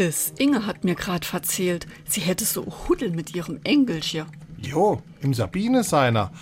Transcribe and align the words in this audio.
ist. 0.00 0.40
Inge 0.40 0.66
hat 0.66 0.84
mir 0.84 0.94
grad 0.94 1.24
verzählt, 1.24 1.86
sie 2.06 2.20
hätte 2.20 2.44
so 2.44 2.66
Huddel 2.88 3.10
mit 3.10 3.34
ihrem 3.34 3.60
Engelchen. 3.64 4.26
Jo, 4.60 5.02
im 5.20 5.32
Sabine 5.34 5.84
seiner. 5.84 6.32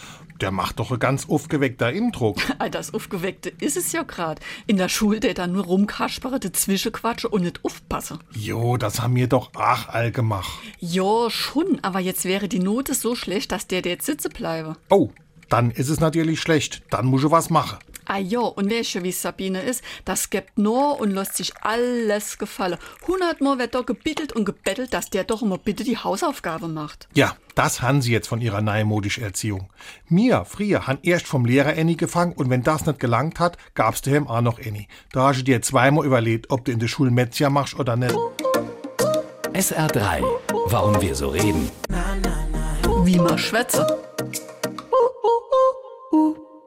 Der 0.41 0.53
macht 0.53 0.79
doch 0.79 0.93
ein 0.93 1.01
ganz 1.01 1.29
aufgeweckter 1.29 1.93
Indruck. 1.93 2.39
Ah, 2.61 2.69
Das 2.69 2.95
Aufgeweckte 2.95 3.49
ist 3.61 3.77
es 3.77 3.91
ja 3.93 4.05
grad. 4.05 4.39
In 4.69 4.77
der 4.77 4.89
Schule, 4.89 5.19
der 5.21 5.35
dann 5.35 5.53
nur 5.53 5.65
rumkaspere, 5.65 6.39
dazwischen 6.39 6.93
quatsche 6.93 7.29
und 7.29 7.43
nicht 7.43 7.65
aufpasse. 7.65 8.21
Jo, 8.33 8.77
das 8.77 9.01
haben 9.01 9.17
wir 9.17 9.27
doch 9.27 9.51
ach 9.57 9.89
all 9.89 10.13
gemacht. 10.13 10.51
Ja, 10.79 11.29
schon, 11.29 11.81
aber 11.83 11.99
jetzt 12.01 12.25
wäre 12.25 12.49
die 12.49 12.61
Note 12.61 12.95
so 12.95 13.17
schlecht, 13.17 13.51
dass 13.51 13.67
der, 13.67 13.83
der 13.83 13.93
jetzt 13.93 14.07
sitze 14.07 14.29
bleibe. 14.29 14.77
Oh, 14.91 15.11
dann 15.49 15.71
ist 15.73 15.89
es 15.89 15.99
natürlich 15.99 16.41
schlecht. 16.41 16.83
Dann 16.91 17.07
muss 17.07 17.25
ich 17.25 17.31
was 17.33 17.51
machen. 17.51 17.79
Ah 18.11 18.17
ja, 18.17 18.41
und 18.41 18.71
wer 18.71 18.85
schon 18.85 19.05
wie 19.05 19.13
Sabine 19.13 19.61
ist, 19.61 19.85
das 20.07 20.31
gibt 20.31 20.57
nur 20.57 20.99
und 20.99 21.11
lässt 21.11 21.37
sich 21.37 21.53
alles 21.61 22.39
gefallen. 22.39 22.79
Hundertmal 23.07 23.59
wird 23.59 23.75
da 23.75 23.83
gebittelt 23.83 24.33
und 24.33 24.47
gebettelt, 24.47 24.95
dass 24.95 25.11
der 25.11 25.25
doch 25.25 25.43
immer 25.43 25.59
bitte 25.59 25.85
die 25.85 25.99
Hausaufgabe 25.99 26.69
macht. 26.69 27.07
Ja, 27.13 27.37
das 27.55 27.83
haben 27.83 28.01
sie 28.01 28.13
jetzt 28.13 28.27
von 28.27 28.41
ihrer 28.41 28.63
neumodischen 28.63 29.25
Erziehung. 29.25 29.69
Mir, 30.09 30.47
früher, 30.47 30.87
han 30.87 30.99
erst 31.03 31.27
vom 31.27 31.45
Lehrer 31.45 31.77
Annie 31.77 31.97
gefangen 31.97 32.33
und 32.33 32.49
wenn 32.49 32.63
das 32.63 32.87
nicht 32.87 32.99
gelangt 32.99 33.41
hat, 33.41 33.59
gab's 33.75 34.01
daheim 34.01 34.27
auch 34.27 34.41
noch 34.41 34.59
Annie. 34.59 34.87
Da 35.13 35.29
hast 35.29 35.41
du 35.41 35.45
dir 35.45 35.61
zweimal 35.61 36.07
überlegt, 36.07 36.51
ob 36.51 36.65
du 36.65 36.73
in 36.73 36.79
der 36.79 36.89
Schule 36.89 37.11
Metzger 37.11 37.51
machst 37.51 37.79
oder 37.79 37.97
nicht. 37.97 38.17
SR3. 39.53 40.25
Warum 40.69 40.99
wir 41.03 41.15
so 41.15 41.29
reden. 41.29 41.71
Wie 43.05 43.19
man 43.19 43.37
schwätze. 43.37 43.87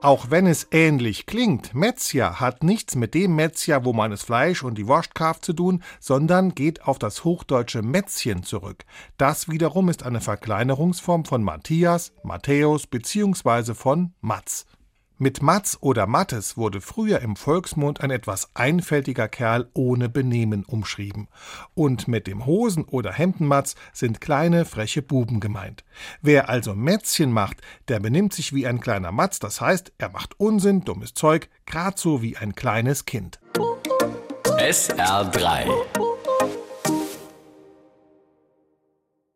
Auch 0.04 0.32
wenn 0.32 0.48
es 0.48 0.68
ähnlich 0.72 1.28
klingt, 1.28 1.76
Metzger 1.76 2.40
hat 2.40 2.64
nichts 2.64 2.96
mit 2.96 3.14
dem 3.14 3.36
Metzger, 3.36 3.86
wo 3.86 3.94
man 3.94 4.10
das 4.10 4.24
Fleisch 4.24 4.64
und 4.64 4.80
die 4.80 4.88
Wurst 4.88 5.14
kauft, 5.14 5.46
zu 5.46 5.54
tun, 5.54 5.84
sondern 6.00 6.56
geht 6.56 6.88
auf 6.88 6.98
das 6.98 7.24
hochdeutsche 7.24 7.84
Mätzchen 7.84 8.42
zurück. 8.42 8.84
Das 9.20 9.48
wiederum 9.48 9.90
ist 9.90 10.02
eine 10.02 10.20
Verkleinerungsform 10.20 11.26
von 11.26 11.44
Matthias, 11.44 12.14
Matthäus 12.24 12.88
bzw. 12.88 13.76
von 13.76 14.16
Matz. 14.22 14.66
Mit 15.24 15.44
Matz 15.44 15.78
oder 15.82 16.08
Mattes 16.08 16.58
wurde 16.58 16.82
früher 16.82 17.20
im 17.20 17.36
Volksmund 17.36 18.02
ein 18.02 18.10
etwas 18.10 18.50
einfältiger 18.56 19.28
Kerl 19.28 19.70
ohne 19.76 20.10
Benehmen 20.10 20.66
umschrieben. 20.66 21.28
Und 21.76 22.08
mit 22.08 22.26
dem 22.26 22.48
Hosen- 22.48 22.86
oder 22.86 23.14
Hemdenmatz 23.14 23.76
sind 23.94 24.20
kleine, 24.20 24.66
freche 24.66 25.04
Buben 25.04 25.40
gemeint. 25.40 25.84
Wer 26.24 26.50
also 26.50 26.74
Mätzchen 26.74 27.32
macht, 27.32 27.62
der 27.88 28.00
benimmt 28.00 28.34
sich 28.34 28.52
wie 28.52 28.66
ein 28.66 28.80
kleiner 28.80 29.12
Matz, 29.12 29.38
das 29.38 29.62
heißt, 29.62 29.94
er 30.00 30.10
macht 30.10 30.40
Unsinn, 30.40 30.86
dummes 30.86 31.14
Zeug, 31.14 31.50
grad 31.68 32.00
so 32.00 32.24
wie 32.24 32.38
ein 32.38 32.56
kleines 32.56 33.06
Kind. 33.06 33.40
SR3. 34.58 36.11